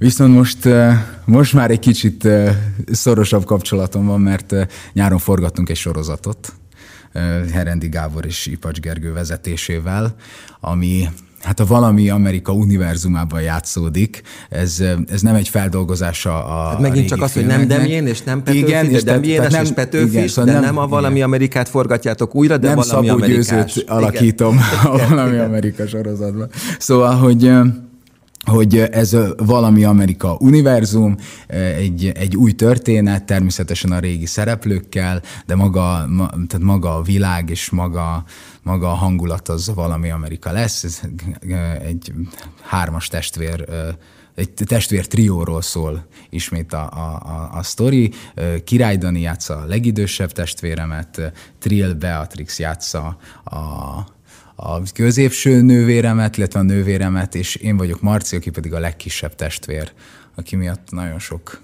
[0.05, 0.67] Viszont most,
[1.25, 2.27] most már egy kicsit
[2.91, 4.55] szorosabb kapcsolatom van, mert
[4.93, 6.53] nyáron forgattunk egy sorozatot,
[7.51, 10.15] Herendi Gábor és Ipacs Gergő vezetésével,
[10.59, 11.07] ami
[11.41, 14.21] hát a valami Amerika univerzumában játszódik.
[14.49, 18.43] Ez, ez nem egy feldolgozása a hát megint csak az, hogy nem Demjén és nem
[18.43, 21.27] Petőfi, igen, és Demjénes nem, és Petőfi, igen, szóval de nem, nem a valami igen.
[21.27, 25.01] Amerikát forgatjátok újra, de nem valami Szabó Győzőt alakítom igen.
[25.01, 26.49] a valami Amerika sorozatban.
[26.79, 27.51] Szóval, hogy
[28.45, 36.05] hogy ez valami Amerika univerzum, egy, egy új történet, természetesen a régi szereplőkkel, de maga,
[36.09, 38.23] ma, tehát maga a világ és maga,
[38.63, 40.83] maga a hangulat az valami Amerika lesz.
[40.83, 41.01] Ez
[41.81, 42.13] egy
[42.61, 43.65] hármas testvér
[44.35, 48.11] egy testvér trióról szól ismét a, a, a, a sztori.
[48.63, 53.57] Király Dani játsza a legidősebb testvéremet, Trill Beatrix játsza a,
[54.55, 59.91] a középső nővéremet, illetve a nővéremet, és én vagyok Marci, aki pedig a legkisebb testvér,
[60.35, 61.63] aki miatt nagyon sok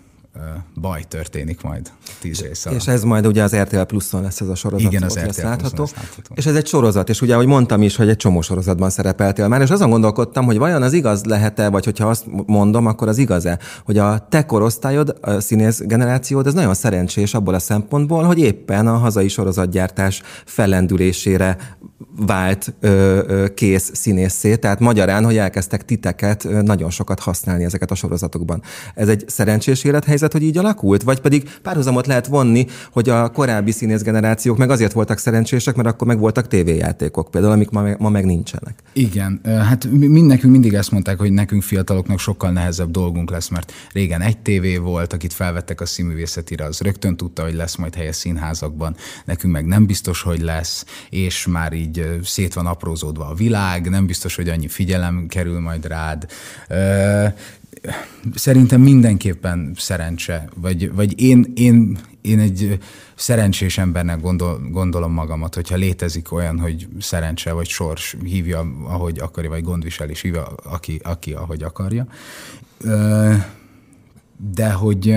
[0.76, 2.80] baj történik majd tíz rész alatt.
[2.80, 4.92] És ez majd ugye az RTL Pluszon lesz ez a sorozat.
[4.92, 5.82] Igen, az RTL lesz látható.
[5.82, 6.34] Lesz látható.
[6.36, 9.62] És ez egy sorozat, és ugye, ahogy mondtam is, hogy egy csomó sorozatban szerepeltél már,
[9.62, 13.60] és azon gondolkodtam, hogy vajon az igaz lehet-e, vagy hogyha azt mondom, akkor az igaz-e,
[13.86, 18.88] hogy a te korosztályod, a színész generációd, ez nagyon szerencsés abból a szempontból, hogy éppen
[18.88, 21.58] a hazai sorozatgyártás fellendülésére
[22.18, 27.96] vált ö, kész színészé, tehát magyarán, hogy elkezdtek titeket ö, nagyon sokat használni ezeket a
[27.96, 28.62] sorozatokban.
[28.96, 31.04] Ez egy szerencsés élethelyzet, hogy így alakult?
[31.04, 36.08] Vagy pedig párhuzamot lehet vonni, hogy a korábbi színészgenerációk meg azért voltak szerencsések, mert akkor
[36.08, 38.74] meg voltak tévéjátékok például, amik ma, ma meg nincsenek.
[38.94, 43.74] Igen, hát mi, nekünk mindig ezt mondták, hogy nekünk fiataloknak sokkal nehezebb dolgunk lesz, mert
[43.92, 48.12] régen egy tévé volt, akit felvettek a színművészetire, az rögtön tudta, hogy lesz majd helye
[48.12, 48.96] színházakban,
[49.26, 54.06] nekünk meg nem biztos, hogy lesz, és már így szét van aprózódva a világ, nem
[54.06, 56.28] biztos, hogy annyi figyelem kerül majd rád.
[58.36, 62.80] Szerintem mindenképpen szerencse, vagy, vagy én, én, én egy
[63.16, 69.50] szerencsés embernek gondol, gondolom magamat, hogyha létezik olyan, hogy szerencse vagy sors hívja, ahogy akarja,
[69.50, 72.08] vagy gondviselés hívja, aki, aki ahogy akarja.
[74.54, 75.16] De hogy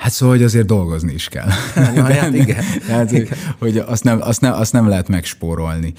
[0.00, 1.48] Hát szóval, hogy azért dolgozni is kell.
[1.94, 2.62] Ja, hát igen.
[2.88, 3.38] hát, igen.
[3.58, 5.92] Hogy azt nem, azt, nem, azt nem lehet megspórolni.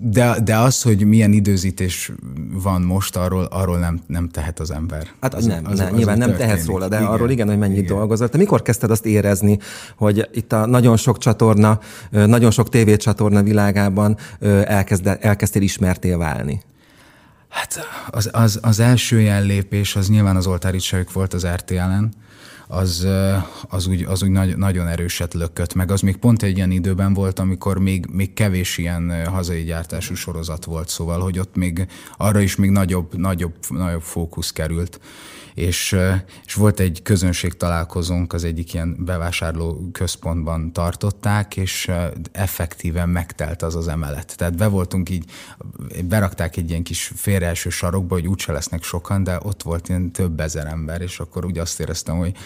[0.00, 2.12] De, de az, hogy milyen időzítés
[2.62, 5.06] van most, arról, arról nem, nem tehet az ember.
[5.20, 7.58] Hát az, nem, az, nem az, nyilván nem tehetsz róla, de igen, arról igen, hogy
[7.58, 7.96] mennyit igen.
[7.96, 8.28] dolgozol.
[8.28, 9.58] Te mikor kezdted azt érezni,
[9.96, 11.80] hogy itt a nagyon sok csatorna,
[12.10, 14.16] nagyon sok tévécsatorna világában
[14.64, 16.62] elkezd, elkezdtél ismertél válni?
[17.48, 17.78] Hát
[18.10, 20.78] az, az, az első jellépés az nyilván az oltári
[21.12, 22.12] volt az RTL-en,
[22.68, 23.06] az,
[23.68, 25.90] az úgy, az úgy nagy, nagyon erőset lökött, meg.
[25.90, 30.64] Az még pont egy ilyen időben volt, amikor még, még kevés ilyen hazai gyártású sorozat
[30.64, 35.00] volt, szóval, hogy ott még arra is még nagyobb, nagyobb, nagyobb fókusz került
[35.54, 35.96] és,
[36.44, 41.90] és volt egy közönség találkozónk, az egyik ilyen bevásárló központban tartották, és
[42.32, 44.36] effektíven megtelt az az emelet.
[44.36, 45.24] Tehát be voltunk így,
[46.04, 50.40] berakták egy ilyen kis félreeső sarokba, hogy úgyse lesznek sokan, de ott volt ilyen több
[50.40, 52.36] ezer ember, és akkor úgy azt éreztem, hogy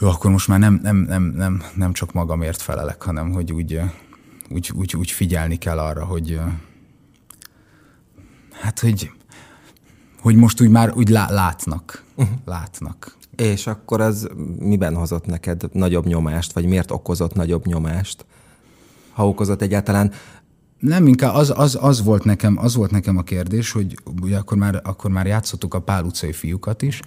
[0.00, 3.80] jó, akkor most már nem, nem, nem, nem, nem csak magamért felelek, hanem hogy úgy,
[4.48, 6.40] úgy, úgy, úgy figyelni kell arra, hogy
[8.50, 9.10] hát, hogy
[10.22, 12.04] hogy most úgy már úgy látnak.
[12.14, 12.36] Uh-huh.
[12.44, 13.16] Látnak.
[13.36, 18.24] És akkor az miben hozott neked nagyobb nyomást, vagy miért okozott nagyobb nyomást?
[19.12, 20.12] Ha okozott egyáltalán,
[20.82, 24.56] nem, inkább az, az, az, volt nekem, az volt nekem a kérdés, hogy ugye akkor
[24.56, 27.00] már, akkor már játszottuk a Pál utcai fiúkat is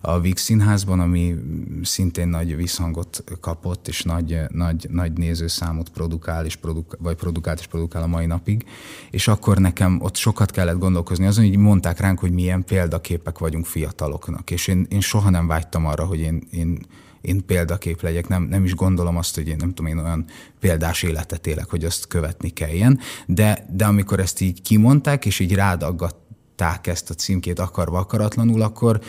[0.00, 1.34] a Víg Színházban, ami
[1.82, 7.66] szintén nagy visszhangot kapott, és nagy, nagy, nagy nézőszámot produkál, és produk, vagy produkált és
[7.66, 8.64] produkál a mai napig.
[9.10, 13.66] És akkor nekem ott sokat kellett gondolkozni azon, hogy mondták ránk, hogy milyen példaképek vagyunk
[13.66, 14.50] fiataloknak.
[14.50, 16.78] És én, én soha nem vágytam arra, hogy én, én
[17.20, 20.24] én példakép legyek, nem, nem is gondolom azt, hogy én nem tudom, én olyan
[20.60, 25.54] példás életet élek, hogy azt követni kelljen, de, de amikor ezt így kimondták, és így
[25.54, 29.00] rádaggatták ezt a címkét akarva akaratlanul, akkor,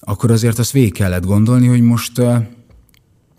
[0.00, 2.20] akkor azért azt végig kellett gondolni, hogy most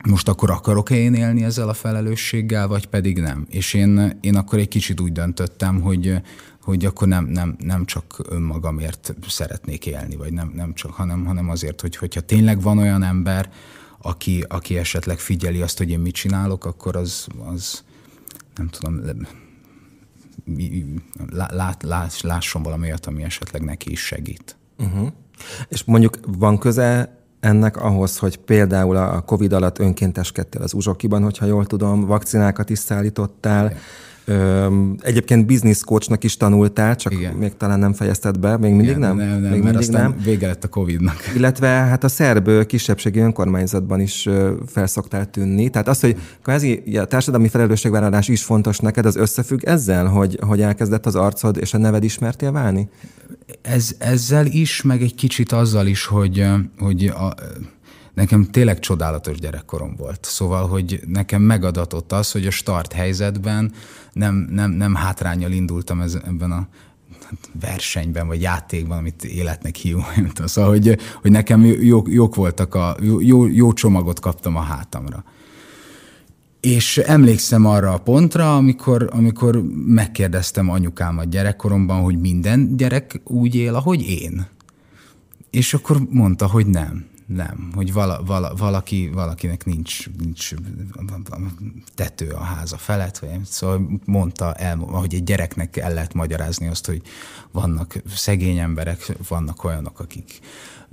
[0.08, 3.48] most akkor akarok-e én élni ezzel a felelősséggel, vagy pedig nem.
[3.50, 6.22] És én, én akkor egy kicsit úgy döntöttem, hogy,
[6.62, 11.50] hogy akkor nem, nem, nem csak önmagamért szeretnék élni, vagy nem, nem csak, hanem, hanem
[11.50, 13.50] azért, hogy hogyha tényleg van olyan ember,
[14.02, 17.84] aki, aki esetleg figyeli azt, hogy én mit csinálok, akkor az, az
[18.56, 19.02] nem tudom,
[21.50, 24.58] lát, lát, lásson valamelyet, ami esetleg neki is segít.
[24.78, 25.08] Uh-huh.
[25.68, 31.46] És mondjuk van köze ennek ahhoz, hogy például a COVID alatt önkénteskedtél az Uzsokiban, hogyha
[31.46, 33.78] jól tudom, vakcinákat is szállítottál, Igen
[35.00, 37.34] Egyébként business coachnak is tanultál, csak Igen.
[37.34, 39.16] még talán nem fejezted be, még mindig Igen, nem?
[39.16, 40.16] Nem, nem, még mert mindig nem.
[40.24, 41.16] vége lett a Covid-nak.
[41.38, 44.30] Illetve hát a szerb kisebbségi önkormányzatban is
[44.68, 45.70] felszoktál tűnni.
[45.70, 50.62] Tehát az, hogy kvázi a társadalmi felelősségvállalás is fontos neked, az összefügg ezzel, hogy, hogy
[50.62, 52.90] elkezdett az arcod és a neved ismertél válni?
[53.62, 56.46] Ez, ezzel is, meg egy kicsit azzal is, hogy,
[56.78, 57.34] hogy a,
[58.18, 60.26] nekem tényleg csodálatos gyerekkorom volt.
[60.26, 63.72] Szóval, hogy nekem megadatott az, hogy a start helyzetben
[64.14, 66.68] nem, nem, nem hátrányjal indultam ez, ebben a
[67.60, 70.04] versenyben, vagy játékban, amit életnek hívom.
[70.46, 75.24] Szóval, hogy, hogy nekem jók, jók voltak, a, jó, jó csomagot kaptam a hátamra.
[76.60, 83.76] És emlékszem arra a pontra, amikor, amikor megkérdeztem anyukámat gyerekkoromban, hogy minden gyerek úgy él,
[83.76, 84.48] ahogy én.
[85.50, 90.54] És akkor mondta, hogy nem nem, hogy vala, vala, valaki, valakinek nincs, nincs
[91.96, 96.86] tető a háza felett, vagy szóval mondta el, hogy egy gyereknek el lehet magyarázni azt,
[96.86, 97.02] hogy
[97.52, 100.40] vannak szegény emberek, vannak olyanok, akik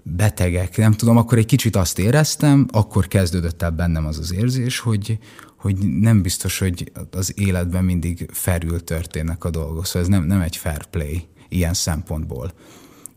[0.03, 4.79] betegek, nem tudom, akkor egy kicsit azt éreztem, akkor kezdődött el bennem az az érzés,
[4.79, 5.19] hogy,
[5.57, 10.41] hogy nem biztos, hogy az életben mindig felül történnek a dolgok, szóval ez nem, nem
[10.41, 12.53] egy fair play ilyen szempontból.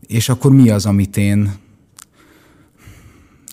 [0.06, 1.52] És akkor mi az, amit én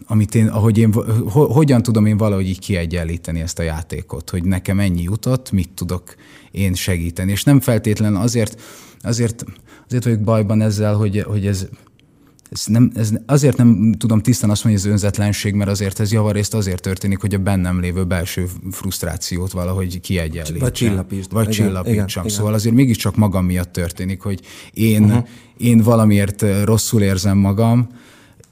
[0.08, 0.94] amit én, ahogy én,
[1.30, 5.70] ho, hogyan tudom én valahogy így kiegyenlíteni ezt a játékot, hogy nekem ennyi jutott, mit
[5.70, 6.16] tudok
[6.52, 7.32] én segíteni.
[7.32, 8.62] És nem feltétlenül azért,
[9.02, 9.46] azért,
[9.88, 11.68] azért vagyok bajban ezzel, hogy, hogy ez,
[12.50, 16.12] ez, nem, ez azért nem tudom tisztán azt mondani, hogy ez önzetlenség, mert azért ez
[16.12, 20.60] javarészt azért történik, hogy a bennem lévő belső frusztrációt valahogy kiegyenlítsem.
[20.60, 21.30] Vagy csillapítsam.
[21.32, 22.28] Vagy csillapítsam.
[22.28, 24.40] Szóval azért mégiscsak magam miatt történik, hogy
[24.74, 25.28] én, uh-huh.
[25.58, 27.90] én valamiért rosszul érzem magam,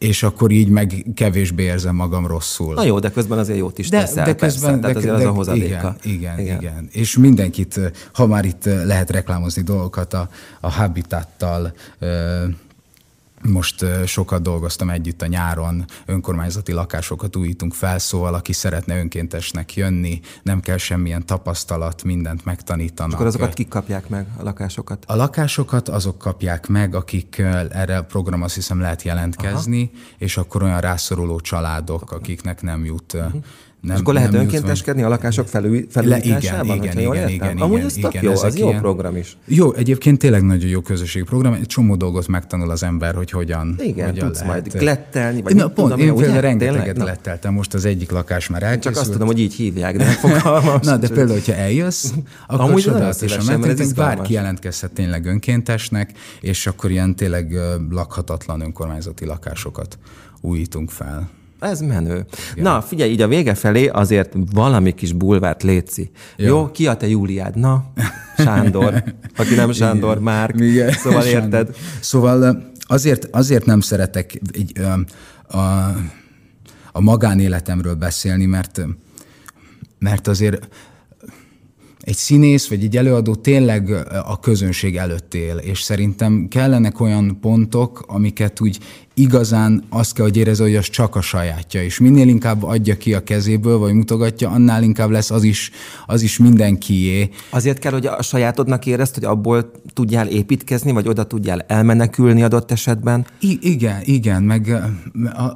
[0.04, 2.74] és akkor így meg kevésbé érzem magam rosszul.
[2.74, 5.16] Na jó, de közben azért jót is de, teszel, de közben, persze, de, tehát azért
[5.16, 5.96] de, az a hozadéka.
[6.04, 6.88] Igen, igen, igen, igen.
[6.92, 7.80] És mindenkit,
[8.14, 10.30] ha már itt lehet reklámozni dolgokat a,
[10.62, 11.74] a Habitattal,
[13.44, 20.20] most sokat dolgoztam együtt a nyáron, önkormányzati lakásokat újítunk fel, szóval aki szeretne önkéntesnek jönni,
[20.44, 23.10] nem kell semmilyen tapasztalat, mindent megtanítanak.
[23.10, 25.04] És akkor azokat kik kapják meg, a lakásokat?
[25.08, 27.38] A lakásokat azok kapják meg, akik
[27.70, 30.04] erre a program azt hiszem lehet jelentkezni, Aha.
[30.18, 33.44] és akkor olyan rászoruló családok, akiknek nem jut uh-huh
[33.84, 36.68] nem, és akkor lehet önkénteskedni a lakások felül, felújításában?
[36.68, 39.38] Le, igen, igen, igen, igen, Amúgy igen, ez igen, jó, az jó program is.
[39.46, 41.54] Jó, egyébként tényleg nagyon jó közösségi program.
[41.54, 44.54] Egy csomó dolgot megtanul az ember, hogy hogyan, igen, hogyan tudsz lehet.
[44.54, 48.64] majd glettelni, vagy Na, pont, tudom, én például rengeteget gletteltem, most az egyik lakás már
[48.64, 48.94] elkészült.
[48.94, 52.12] Csak azt tudom, hogy így hívják, de nem Na, de például, hogyha eljössz,
[52.48, 57.58] akkor Amúgy csodálatosan mert bárki jelentkezhet tényleg önkéntesnek, és akkor ilyen tényleg
[57.90, 59.98] lakhatatlan önkormányzati lakásokat
[60.42, 61.30] újítunk fel.
[61.64, 62.26] Ez menő.
[62.52, 62.64] Igen.
[62.64, 66.12] Na, figyelj, így a vége felé azért valami kis bulvárt létszi.
[66.38, 67.56] Jó, Jó ki a te Júliád?
[67.56, 67.92] Na,
[68.38, 69.04] Sándor.
[69.38, 70.24] Aki nem Sándor, Igen.
[70.24, 70.60] Márk.
[70.60, 70.92] Igen.
[71.04, 71.76] Szóval érted?
[72.00, 75.00] Szóval azért, azért nem szeretek egy, a,
[75.58, 75.96] a,
[76.92, 78.82] a magánéletemről beszélni, mert
[80.00, 80.68] mert azért
[82.04, 83.90] egy színész vagy egy előadó tényleg
[84.26, 88.80] a közönség előtt él, és szerintem kellenek olyan pontok, amiket úgy
[89.14, 93.14] igazán azt kell, hogy érezze, hogy az csak a sajátja, és minél inkább adja ki
[93.14, 95.72] a kezéből, vagy mutogatja, annál inkább lesz az is,
[96.06, 97.30] az is mindenkié.
[97.50, 102.72] Azért kell, hogy a sajátodnak érezd, hogy abból tudjál építkezni, vagy oda tudjál elmenekülni adott
[102.72, 103.26] esetben?
[103.40, 104.82] I- igen, igen, meg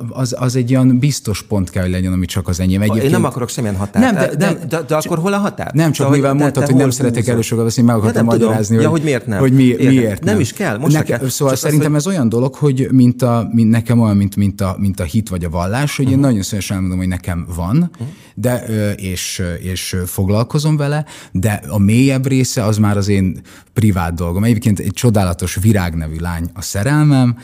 [0.09, 2.81] az, az egy olyan biztos pont kell, hogy legyen, ami csak az enyém.
[2.81, 3.05] Egyébként...
[3.05, 4.05] Én nem akarok semmilyen határt.
[4.05, 5.73] Nem, de, de, de, de, de akkor hol a határ?
[5.73, 8.75] Nem, csak de, mivel de, mondtad, de, hogy nem szeretek elősokat beszélni, meg akartam magyarázni,
[8.75, 9.39] hogy, ja, hogy miért nem.
[9.39, 10.33] Hogy mi, miért nem.
[10.33, 11.29] Nem is kell, most Neke, kell.
[11.29, 14.99] Szóval szerintem ez olyan dolog, hogy mint a mint nekem olyan, mint, mint, a, mint
[14.99, 16.21] a hit vagy a vallás, hogy uh-huh.
[16.21, 18.07] én nagyon szívesen mondom, hogy nekem van, uh-huh.
[18.35, 23.41] de, és, és foglalkozom vele, de a mélyebb része az már az én
[23.73, 24.43] privát dolgom.
[24.43, 27.37] Egyébként egy csodálatos virág nevű lány a szerelmem,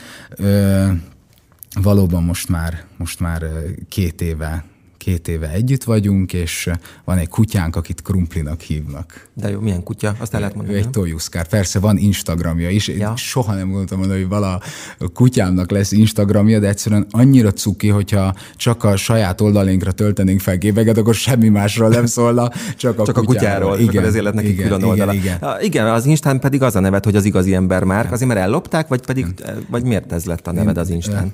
[1.82, 3.44] valóban most már, most már
[3.88, 4.64] két éve
[5.04, 6.70] két éve együtt vagyunk, és
[7.04, 9.28] van egy kutyánk, akit Krumplinak hívnak.
[9.34, 10.14] De jó, milyen kutya?
[10.18, 10.76] Azt el lehet mondani.
[10.76, 11.46] Ő egy tojuszkár.
[11.46, 12.88] Persze van Instagramja is.
[12.88, 13.16] Ja.
[13.16, 14.60] Soha nem gondoltam mondani, hogy vala
[15.12, 20.96] kutyámnak lesz Instagramja, de egyszerűen annyira cuki, hogyha csak a saját oldalénkra töltenénk fel képeket,
[20.96, 23.22] akkor semmi másról nem szólna, csak a, csak kutyáról.
[23.22, 23.78] a kutyáról.
[23.78, 25.12] Igen, akkor ezért lett neki igen, külön oldala.
[25.12, 25.60] Igen, igen.
[25.60, 28.12] igen, az Instán pedig az a nevet, hogy az igazi ember már.
[28.12, 29.26] Azért, mert ellopták, vagy pedig,
[29.68, 31.32] vagy miért ez lett a neved az Instán?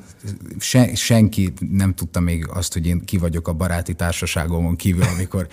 [0.58, 5.46] Se, senki nem tudta még azt, hogy én ki vagyok a baráti társaságomon kívül, amikor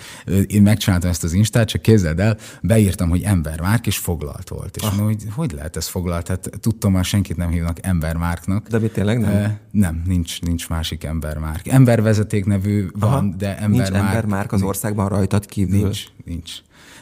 [0.48, 3.22] én megcsináltam ezt az Instát, csak képzeld el, beírtam, hogy
[3.62, 4.76] Márk, és foglalt volt.
[4.76, 4.90] És ah.
[4.90, 6.28] mondom, hogy hogy lehet ez foglalt?
[6.28, 7.86] Hát tudtam, már senkit nem hívnak
[8.18, 8.68] Márknak.
[8.68, 9.32] De mi tényleg nem?
[9.32, 11.04] E, nem, nincs, nincs másik
[11.40, 11.68] Márk.
[11.68, 13.36] Embervezeték nevű van, Aha.
[13.38, 13.90] de Ember Nincs
[14.26, 15.82] Márk az országban rajtad kívül?
[15.82, 16.52] Nincs, nincs.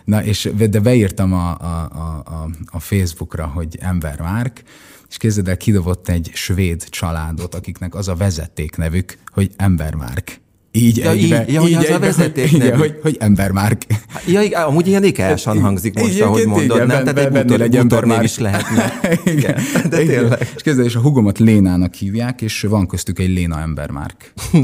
[0.06, 1.84] Na, és de beírtam a, a,
[2.26, 3.78] a, a Facebookra, hogy
[4.20, 4.64] Márk,
[5.10, 9.52] és képzeld el, kidobott egy svéd családot, akiknek az a vezeték nevük, hogy
[9.96, 10.44] Márk.
[10.76, 13.82] Így ja, egybe, így, ja, így az egybe, a vezeték igen, hogy, hogy embermárk.
[14.28, 17.04] Ja, igen, amúgy ilyen ikásan hangzik most, igen, ahogy mondod, igen, nem?
[17.04, 19.00] Tehát egy bútor, egy bútor még is lehetne.
[19.36, 19.56] igen,
[19.90, 20.52] de tényleg.
[20.56, 24.34] És kezdve, és a hugomat Lénának hívják, és van köztük egy Léna embermárk.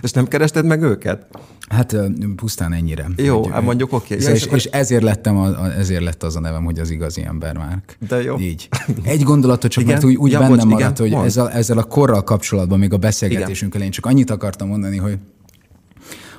[0.00, 1.26] és nem kerested meg őket?
[1.68, 1.96] Hát
[2.36, 3.06] pusztán ennyire.
[3.16, 4.14] Jó, hogy, hát mondjuk oké.
[4.14, 4.26] Okay.
[4.26, 7.22] Ja, és, és, ezért, lettem a, a, ezért lett az a nevem, hogy az igazi
[7.24, 7.96] embermárk.
[8.08, 8.38] De jó.
[8.38, 8.68] Így.
[9.02, 9.94] Egy gondolatot csak, igen?
[9.94, 13.74] mert úgy, úgy ja, bennem maradt, hogy ezzel, ezzel a korral kapcsolatban, még a beszélgetésünk
[13.74, 15.18] elején csak annyit akartam mondani, hogy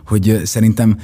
[0.08, 0.97] hogy szerintem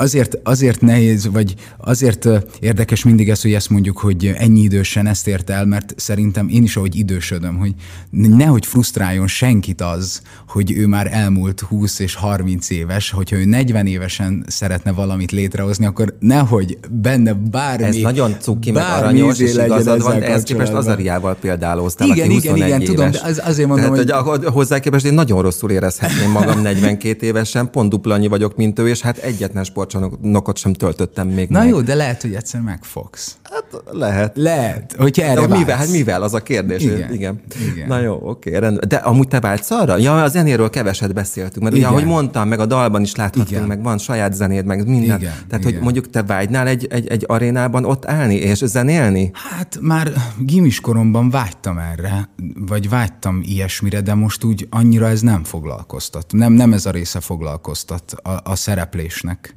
[0.00, 2.28] azért, azért nehéz, vagy azért
[2.60, 6.62] érdekes mindig ez, hogy ezt mondjuk, hogy ennyi idősen ezt ért el, mert szerintem én
[6.62, 7.74] is, ahogy idősödöm, hogy
[8.10, 13.86] nehogy frusztráljon senkit az, hogy ő már elmúlt 20 és 30 éves, hogyha ő 40
[13.86, 17.84] évesen szeretne valamit létrehozni, akkor nehogy benne bármi...
[17.84, 22.56] Ez nagyon cuki, meg aranyos, és igazad van, ez képest Azariával példáloztál, igen, aki 21
[22.56, 22.94] igen, igen, éves.
[22.94, 24.42] tudom, de az, azért mondom, Tehát, hogy...
[24.42, 24.52] hogy...
[24.52, 28.88] Hozzá képest én nagyon rosszul érezhetném magam 42 évesen, pont dupla annyi vagyok, mint ő,
[28.88, 31.68] és hát egyetlen sport sportcsarnokot sem töltöttem még Na meg.
[31.68, 33.36] jó, de lehet, hogy egyszer megfogsz.
[33.42, 34.36] Hát lehet.
[34.36, 36.82] Lehet, hogyha erre de mivel, hát mivel, az a kérdés.
[36.82, 37.12] Igen.
[37.12, 37.40] Igen.
[37.72, 37.88] Igen.
[37.88, 38.88] Na jó, oké, rendben.
[38.88, 39.96] De amúgy te vágysz arra?
[39.96, 41.88] Ja, a zenéről keveset beszéltünk, mert Igen.
[41.88, 43.62] ugye, ahogy mondtam, meg a dalban is láthatunk, Igen.
[43.62, 45.18] meg van saját zenéd, meg minden.
[45.18, 45.32] Igen.
[45.48, 45.72] Tehát, Igen.
[45.72, 49.30] hogy mondjuk te vágynál egy, egy, egy arénában ott állni és zenélni?
[49.32, 56.32] Hát már gimiskoromban vágytam erre, vagy vágytam ilyesmire, de most úgy annyira ez nem foglalkoztat.
[56.32, 59.54] Nem, nem ez a része foglalkoztat a, a szereplésnek.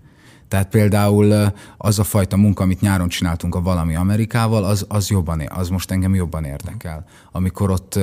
[0.53, 5.41] Tehát például az a fajta munka, amit nyáron csináltunk a Valami Amerikával, az, az, jobban,
[5.49, 7.05] az most engem jobban érdekel.
[7.36, 8.00] Amikor ott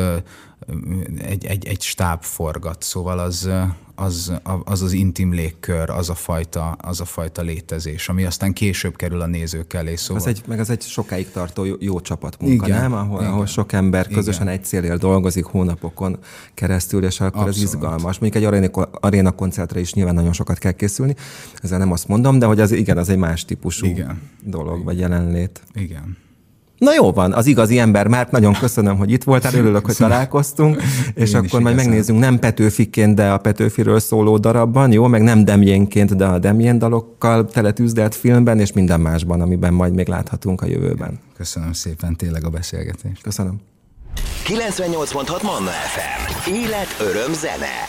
[1.18, 3.48] egy, egy, egy stáb forgat, szóval az,
[3.94, 4.32] az,
[4.64, 9.20] az az intim légkör, az a, fajta, az a fajta létezés, ami aztán később kerül
[9.20, 9.96] a nézők elé.
[9.96, 10.22] Szóval...
[10.22, 12.92] Az egy, meg az egy sokáig tartó jó, jó csapatmunka, igen, nem?
[12.92, 14.54] Ahol, igen, ahol sok ember közösen igen.
[14.54, 16.18] egy célért dolgozik hónapokon
[16.54, 17.56] keresztül, és akkor Abszolút.
[17.56, 18.18] ez izgalmas.
[18.18, 21.14] Mondjuk egy aréna, aréna koncertre is nyilván nagyon sokat kell készülni,
[21.62, 24.20] ezzel nem azt mondom, de hogy az igen, az egy más típusú igen.
[24.42, 24.84] dolog, igen.
[24.84, 25.62] vagy jelenlét.
[25.74, 26.16] Igen.
[26.80, 30.82] Na jó van, az igazi ember, már nagyon köszönöm, hogy itt voltál, örülök, hogy találkoztunk,
[31.14, 35.44] és Én akkor majd megnézzünk nem Petőfiként, de a Petőfiről szóló darabban, jó, meg nem
[35.44, 40.66] Demjénként, de a Demjén dalokkal teletűzdelt filmben, és minden másban, amiben majd még láthatunk a
[40.66, 41.18] jövőben.
[41.36, 43.22] Köszönöm szépen tényleg a beszélgetést.
[43.22, 43.60] Köszönöm.
[44.44, 46.50] 98.6 Manna FM.
[46.50, 47.88] Élet, öröm, zene.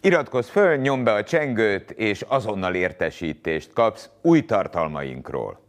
[0.00, 5.66] Iratkozz föl, nyomd be a csengőt, és azonnal értesítést kapsz új tartalmainkról.